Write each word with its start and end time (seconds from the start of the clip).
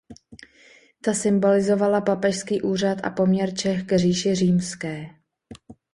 Ta 1.03 1.13
symbolizovala 1.13 2.01
papežský 2.01 2.61
úřad 2.61 2.97
a 3.03 3.09
poměr 3.09 3.53
Čech 3.53 3.83
k 3.83 3.97
říši 3.97 4.35
římské. 4.35 5.05